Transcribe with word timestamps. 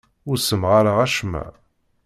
Ur 0.29 0.37
ssemɣareɣ 0.39 0.97
acemma. 1.05 1.45